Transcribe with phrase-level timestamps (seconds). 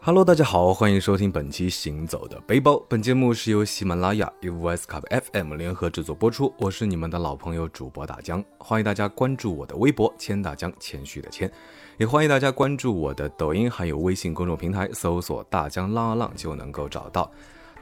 [0.00, 2.72] Hello，大家好，欢迎收听本期《行走的背包》。
[2.88, 5.02] 本节目是由喜马拉雅 e v s Cup
[5.32, 6.52] FM 联合制作播出。
[6.58, 11.50] 我是你们的老朋友主播大江，欢迎大家关注我的微博“千大江”，谦虚的谦，
[11.96, 17.30] 也欢迎大家关注我的抖音还有微信公众平台，搜索“大江浪浪”就能够找到。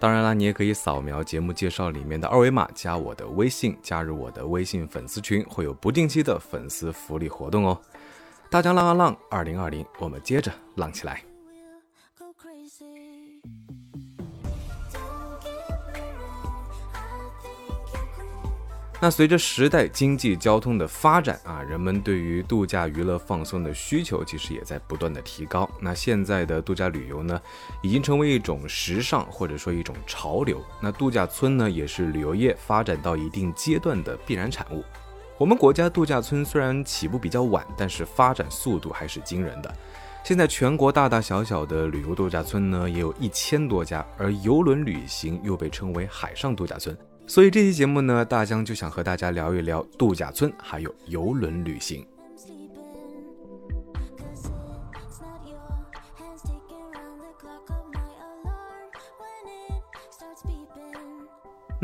[0.03, 7.81] 当然啦，你也可以扫描节目介绍里面的二维码，加我的微信，加入我的微信粉丝群，会有不定期的粉丝福利活动哦。
[8.51, 11.23] 大江浪啊浪，二零二零，我们接着浪起来。
[19.05, 25.69] 那随着时代经济交通的发展啊，人们对于度假娱乐放松的需求其实也在不断的提高。
[25.81, 27.43] 那现在的度假旅游呢，
[27.83, 30.63] 已经成为一种时尚或者说一种潮流。
[30.81, 34.85] 那度假村呢，也是旅游业发展到一定阶段的必然产物。
[35.37, 39.77] 我们国家度假村虽然起步比较晚，但是发展速度还是惊人的。
[40.23, 46.97] 现在全国大大小小的旅游度假村呢，也有一千多家，而游轮旅行又被称为海上度假村。
[47.27, 52.07] 所以这期节目呢，大江就想和大家聊一聊度假村，还有游轮旅行。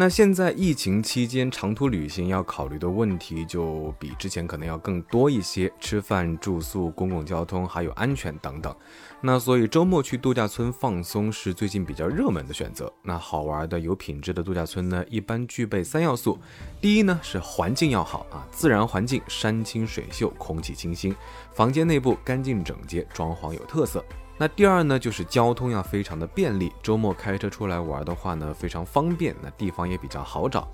[0.01, 8.73] 那现在疫情期间，长途旅行要考虑的问题就比之前可能要更多一些，吃饭、住宿、公共交通，还有安全等等。
[9.21, 12.93] 那所以周末去度假村放松是最近比较热门的选择。
[13.03, 16.39] 那好玩的、有品质的度假村呢，一般具备三要素：
[16.81, 21.13] 第一呢是环境要好啊，自然环境，山清水秀，空气清新，
[21.53, 24.05] 房间内部干净整洁，装潢有特色。
[24.41, 30.69] 那第二呢，就是交通要非常的便利，周末开车出来玩的话呢，非常方便，那地方也比较好找。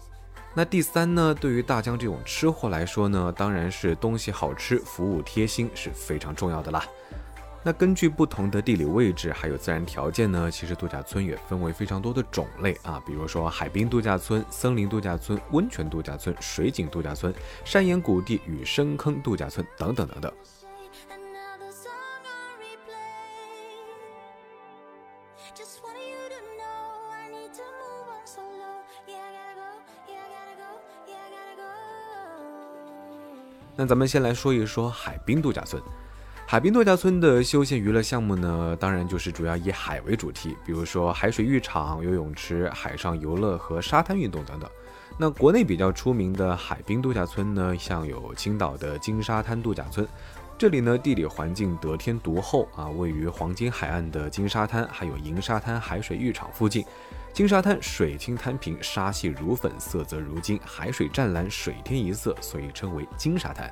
[0.53, 6.85] 那第三呢，对于大江这种吃货来说呢，当然是东西好吃，服务贴心是非常重要的啦。
[7.67, 20.31] 那根据不同的地理位置还有自然条件呢，其实度假村也分为非常多的种类啊，比如说海滨度假村、森林度假村、温泉度假村、水景度假村、山岩谷地与深坑度假村等等等等。
[33.77, 35.83] 那咱们先来说一说海滨度假村。
[36.47, 44.71] 海滨度假村的休闲娱乐项目呢，当然就是主要以海为主题，比如说海水浴场、游泳池、海上游乐和沙滩运动等等。
[45.19, 50.07] 那国内比较出名的海滨度假村呢，像有青岛的金沙滩度假村。
[50.57, 56.85] 这里呢，地理环境得天独厚啊，位于黄金海岸的金沙滩，还有银沙滩海水浴场附近。
[57.35, 63.69] 金沙滩水清滩平，沙细如粉，色泽如金，海水湛蓝，水天一色，所以称为金沙滩。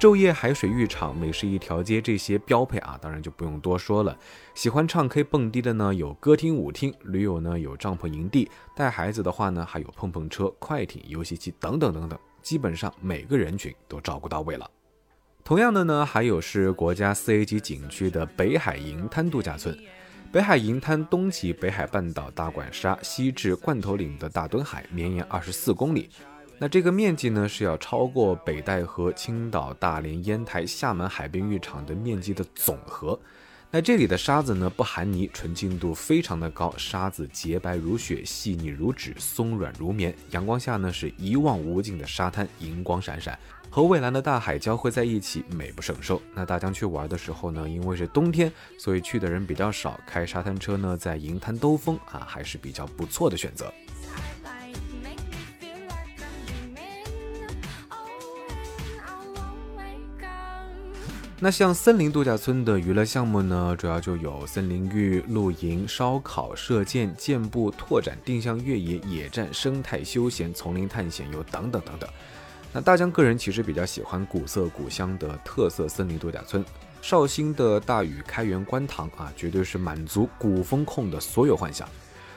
[0.00, 4.18] 昼夜海水浴场，美食一条街，这些标配啊，当然就不用多说了。
[4.56, 14.68] 喜欢唱 K 蹦迪的呢，有歌厅、舞厅；驴友呢，有帐篷营地；带孩子的话呢，还有碰碰车、快艇、游戏机等等等等，基本上每个人群都照顾到位了。
[15.44, 19.78] 同样的呢，还有是国家四 A 级景区的北海银滩度假村。
[20.32, 26.08] 北海银滩东起北海半岛大管沙，西至罐头岭的大墩海，绵延二十四公里。
[26.56, 33.18] 那这个面积呢，是要超过北戴河、青岛、大连、烟台、厦门海滨浴场的面积的总和。
[33.72, 40.14] 那这里的沙子呢，不含泥，纯净度非常的高，沙子洁白如雪，细腻如纸，松软如棉。
[40.30, 43.36] 阳光下呢，是一望无尽的沙滩，银光闪闪。
[43.70, 46.20] 和蔚蓝的大海交汇在一起，美不胜收。
[46.34, 53.72] 那大疆去玩的时候呢，因为是冬天，所以去的人比较少，开沙滩车呢，在银滩兜风啊，还是比较不错的选择。
[61.42, 72.10] 那像森林度假村的娱乐项目呢，主要就有森林浴、露营、烧烤、射箭、健步、拓展、定向越野、野战、生态休闲、丛林探险游等等等等。
[72.72, 76.64] 那大江个人其实比较喜欢古色古香的特色森林度假村，
[77.02, 81.88] 绍兴的大禹开元观塘啊，绝对是满足古风控的所有幻想。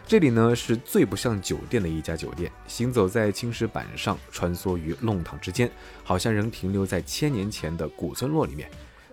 [0.07, 5.72] 这里呢是最不像酒店的一家酒店，行走在青石板上，穿梭于弄堂之间，
[6.04, 8.69] 好像仍停留在千年前的古村落里面。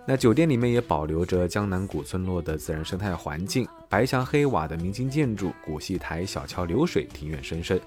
[0.07, 7.79] 那酒店里面也保留着江南古村落的自然生态环境，白墙黑瓦的明清建筑，古戏台、小桥流水，庭院深深。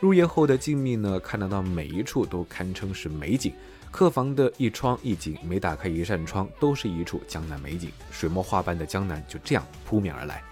[0.00, 3.52] 入夜后的静谧呢，看得到每一处都堪称是美景。
[3.90, 7.90] 客房的一窗一景，每打开一扇窗，都是一处江南美景。
[8.10, 10.42] 水墨画般的江南就这样扑面而来，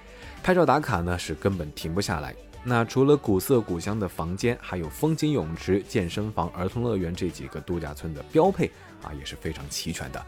[0.42, 2.34] 拍照打卡呢是根本停不下来。
[2.64, 8.68] 那除了古色古香的房间，还有风景泳池、健身房、儿童乐园这几个度假村的标配
[9.02, 10.26] 啊，也是非常齐全的。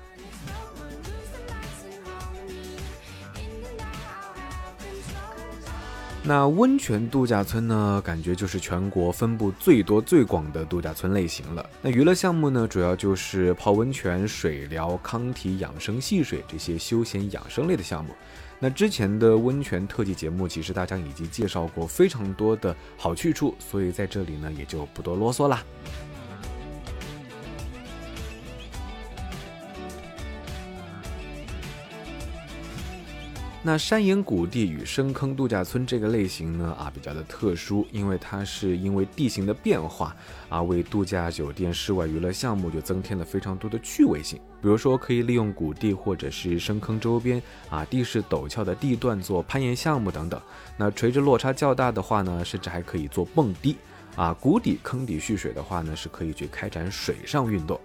[6.28, 11.70] 那温泉度假村呢，感觉就是全国分布最多最广的度假村类型了。
[11.80, 18.10] 那娱乐项目呢，主要就是泡温泉、水疗、康体、养生、戏水这些休闲养生类的项目。
[18.58, 25.62] 那之前的温泉特辑节目，其实大家已经介绍过非常多的好去处，所以在这里呢，也就不多啰嗦啦。
[33.60, 40.14] 那山岩谷地与深坑度假村这个类型呢，啊，比较的特殊，因为它是因为地形的变化
[40.48, 44.38] 啊，为度假酒店室外娱乐项目就增添了非常多的趣味性。
[44.62, 50.40] 比如说，可以利用谷地或者是深坑周边啊地势陡峭的地段做攀岩项目等等。
[50.76, 53.76] 那垂直落差较大的话呢，甚至还可以做蹦迪
[54.14, 54.32] 啊。
[54.32, 57.78] 谷底坑底蓄水的话呢，是可以去开展水上运动。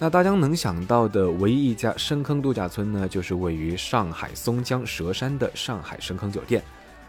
[0.00, 6.62] 那大家能想到的唯一一家深坑度假村呢，就是位于上海松江佘山的上海深坑酒店。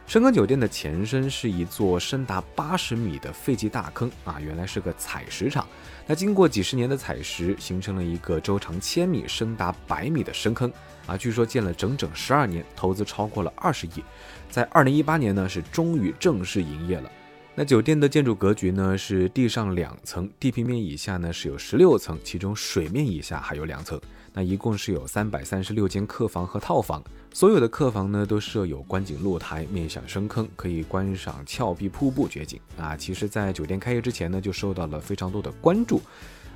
[0.08, 5.68] 深坑酒店的前身是一座深达八十米的废弃大坑啊，原来是个采石场。
[6.08, 10.74] 那经过几十年的采石，形成了一个周长千米、深达百米的深坑
[11.06, 11.16] 啊。
[11.16, 14.04] 据说建了整整十二年，投资超过了二十亿，
[14.50, 17.12] 在二零一八年呢，是终于正式营业了。
[17.56, 24.00] 那酒店的建筑格局呢，是地上两层，地平面以下呢是有十六层，其中水面以下还有两层。
[24.32, 27.04] 那一共是有三百三十六间客房和套房，
[27.34, 32.96] 所有的客房呢都设有观景露台，面向深坑，可以观赏峭壁瀑布绝景啊。
[32.96, 36.02] 其实，在酒店开业之前呢，就受到了非常多的关注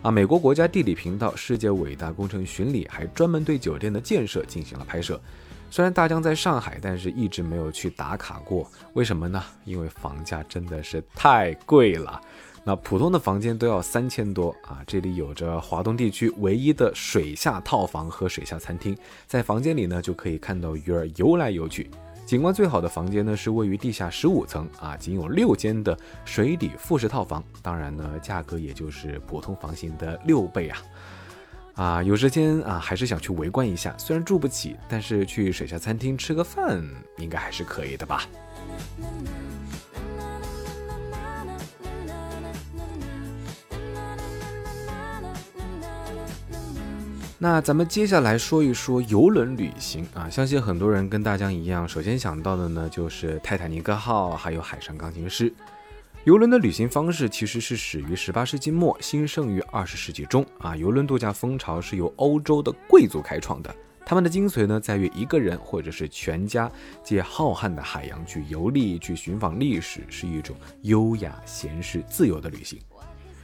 [0.01, 0.09] 啊。
[0.09, 5.19] 美国国家地理频道《世界伟大工程巡礼》还专门对酒店的建设进行了拍摄。
[5.73, 8.69] 虽然大江在上海，但是一直没有去打卡过。
[8.93, 9.43] 为什么呢？
[9.65, 12.21] 因为房价真的是太贵了。
[12.63, 14.83] 那普通的房间都要三千多啊！
[14.85, 21.89] 这里有着华东地区唯一的水下套房和水下餐厅，在房间里呢就可以看到鱼儿游来游去。
[22.23, 27.43] 景观最好的房间呢是位于地下十五层啊，仅有六间的水底复式套房。
[27.63, 30.77] 当然呢，价格也就是普通房型的六倍啊。
[31.75, 33.95] 啊，有时间啊，还是想去围观一下。
[33.97, 36.83] 虽然住不起，但是去水下餐厅吃个饭，
[37.17, 38.27] 应该还是可以的吧。
[47.39, 55.51] 那咱们接下来说一说游轮旅行啊，相信很多人跟大江一样，首先想到的呢就是泰坦尼克号，还有海上钢琴师。
[56.25, 60.45] 游轮的旅行方式其实是始于十八世纪末，兴盛于二十世纪中。
[60.59, 63.75] 啊，游轮度假风潮是由欧洲的贵族开创的。
[64.05, 66.71] 他们的精髓呢，在于一个人或者是全家
[67.03, 72.79] 借浩瀚的海洋去游历、去寻访历史，是一种优雅、闲适、自由的旅行。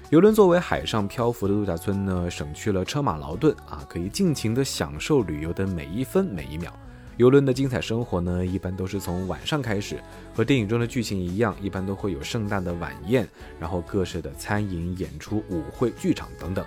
[0.09, 6.73] 游轮作为海上漂浮的度假村呢，省去了车马劳顿啊，可以尽情的享受旅游的每一分每一秒。
[7.19, 10.01] 游轮的精彩生活呢，一般都是从晚上开始，
[10.33, 13.27] 和电影中的剧情一样，一般都会有盛大的晚宴，
[13.59, 16.65] 然后各式的餐饮、演出、舞会、剧场等等。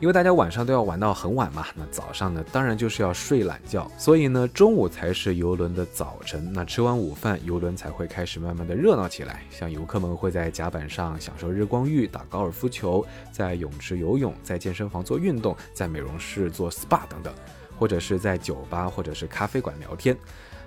[0.00, 6.52] 因为大家晚上都要玩到很晚嘛，那早上呢，当然就是要睡懒觉，所以呢，中午才是游轮的早晨。
[6.52, 9.44] 那吃完午饭，游轮才会开始慢慢的热闹起来。
[9.48, 17.32] 像游客们会在甲板上享受日光浴、打高尔夫球，在泳池游泳，在健身房做运动，在美容室做 SPA 等等。
[17.78, 20.16] 或者是在酒吧或者是咖啡馆聊天，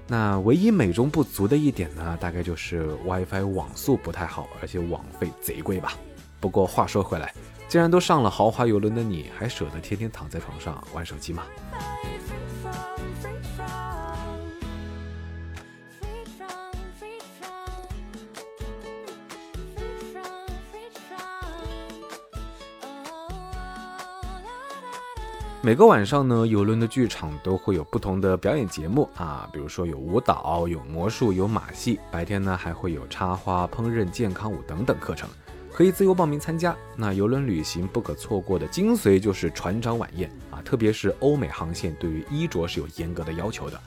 [0.07, 5.93] 那唯一美中不足的一点呢，大概就是 WiFi 网速不太好，而且网费贼贵吧。
[6.39, 7.33] 不过话说回来，
[7.67, 11.43] 既然都上了豪华游轮的你，还舍得天天躺在床上玩手机吗？
[25.59, 31.99] 每个晚上呢，游轮的剧场都会有不同的表演节目啊，比如说有舞蹈、有魔术、有马戏。
[32.11, 35.27] 白天呢，还会有插花、烹饪、健康舞等等课程，
[35.73, 36.75] 可以自由报名参加。
[36.95, 43.81] 那游轮旅行不可错过的精髓就是船长晚宴啊，特别是欧美航线对于衣着是有严格的要求的。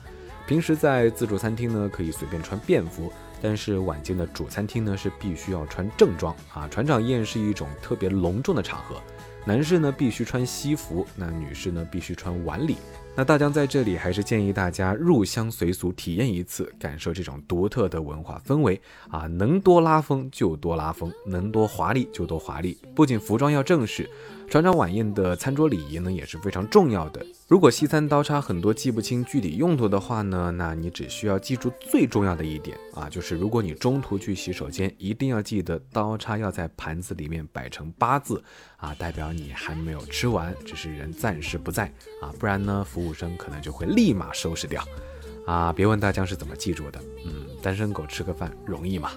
[0.45, 3.11] 平时在自助餐厅呢，可以随便穿便服，
[3.41, 6.67] 但是晚间的主餐厅呢是必须要穿正装啊。
[6.67, 9.01] 船长宴是一种特别隆重的场合。
[9.43, 12.77] 男士呢必须穿西服，那女士呢必须穿晚礼。
[13.13, 19.27] 那大江在这里还是建议大家入乡随俗体验一次，感受这种独特的文化氛围啊！
[19.27, 22.77] 能多拉风就多拉风，能多华丽就多华丽。
[22.95, 24.09] 不仅服装要正式。
[24.49, 27.25] 船长晚宴的餐桌礼仪呢也是非常重要的。
[27.47, 38.43] 如果西餐刀叉很多记不清具体用途的话呢，那你只需要记住最重要的一点啊，就是如果你中途去洗手间，一定要记得刀叉要在盘子里面摆成八字
[38.75, 41.85] 啊，代表你还没有吃完，只是人暂时不在
[42.21, 44.83] 啊，不然呢，服务生可能就会立马收拾掉
[45.45, 45.73] 啊。
[45.73, 49.11] 别问大江是怎么记住的，嗯，单身狗吃个饭容易吗？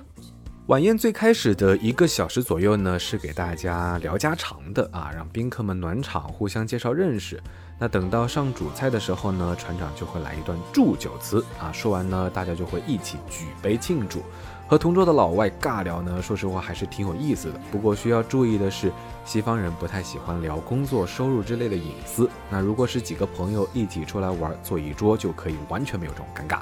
[0.69, 7.39] 晚宴最开始的一个小时左右呢，是给大家聊家常的啊，让宾客们暖场，互相介绍认识。
[7.79, 14.23] 那等到上主菜的时候呢，船长就会来一段祝酒词啊，说完呢，大家就会一起举杯庆祝。
[14.67, 17.61] 和同桌的老外尬聊呢，说实话还是挺有意思的。
[17.71, 18.91] 不过需要注意的是，
[19.25, 22.29] 西方人不太喜欢聊工作、收入之类的隐私。
[22.51, 26.61] 那如果是几个朋友一起出来玩，坐一桌就可以完全没有这种尴尬。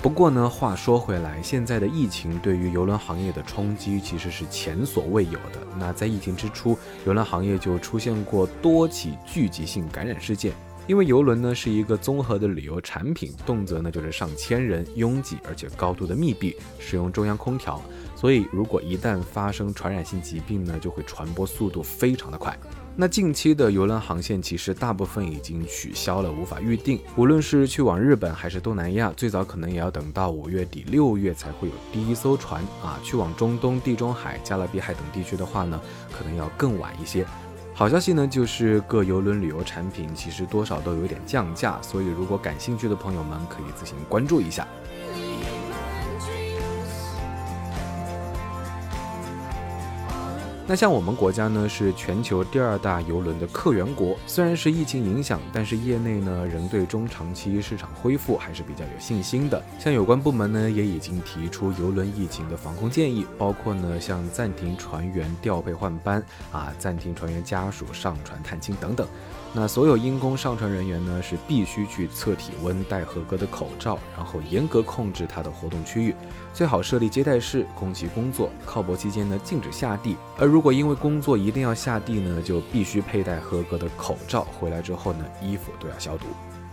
[0.00, 5.66] 不过呢，话说回来，现在的疫情对于游轮行业的冲击其实是前所未有的。
[5.78, 10.52] 那在疫情之初，游轮行业就出现过多起聚集性感染事件。
[10.86, 17.80] 因为游轮呢是一个综合的旅游产品，动辄呢就是上千人，拥挤而且高度的密闭，使用中央空调，
[18.14, 22.56] 所以如果一旦发生传染性疾病呢，就会传播速度非常的快。
[22.96, 27.00] 那近期的游轮航线其实大部分已经取消了，无法预定。
[27.16, 33.00] 无论是去往日本还是东南亚，最早可能也要等到五月底六月才会有第一艘船啊。
[33.02, 35.80] 去往中东、地中海、加勒比海等地区的话呢，
[36.12, 37.26] 可能要更晚一些。
[37.76, 44.64] 好消息呢，就是各游轮旅游产品其实多少都有点降价，所以如果感兴趣的朋友们可以自行关注一下。
[50.66, 54.16] 那像我们国家呢，是全球第二大邮轮的客源国。
[54.26, 59.62] 虽然是疫情影响，但是业内呢仍对中长期市场恢复还是比较有信心的。
[59.78, 69.06] 像有关部门呢也已经提出邮轮疫情的防控建议，包括呢像暂停船员调配换班啊，暂停船员家属上船探亲等等。
[69.56, 76.12] 那所有因公上船人员呢，是必须去测体温、戴合格的口罩，然后严格控制他的活动区域，
[76.52, 78.50] 最好设立接待室供其工作。
[78.66, 80.16] 靠泊期间呢，禁止下地。
[80.36, 84.42] 而如果因为工作一定要下地呢，就必须佩戴合格的口罩。
[84.44, 86.26] 回来之后呢，衣服都要消毒。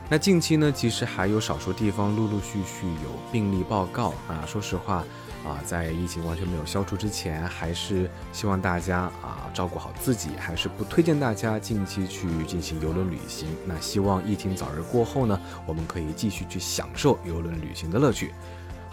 [0.08, 4.46] 那近期呢，其实还有少数地方陆陆续续有病例报告啊。
[4.46, 5.04] 说实话。
[5.44, 13.48] 啊，在疫情完全没有消除之前，还是希望大家啊照顾好自己，还是不推荐大家近期去进行游轮旅行。
[13.66, 18.32] 那希望疫情早日过后呢，我们可以继续去享受游轮旅行的乐趣。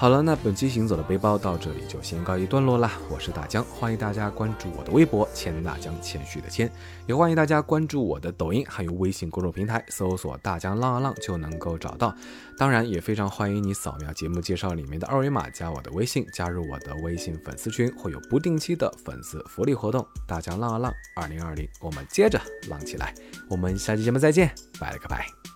[0.01, 2.93] 好了，那本期行走的背包到这里就先告一段落啦。
[3.11, 6.71] 我是大江，欢迎大家关注我的微博“谦大江”，谦虚的谦，
[7.09, 12.15] 也欢迎大家关注我的抖音，还有微信公众平台，搜索“大江浪啊浪”就能够找到。
[12.57, 20.07] 当然，也非常欢迎你扫描节目介绍里面的二维码，加我的微信，加入我的微信粉丝群，会有不定期的粉丝福利活动。
[20.29, 23.13] 大江浪啊浪，二零二零，我们接着浪起来。
[23.51, 25.48] 我们下期节目再见，拜了个拜。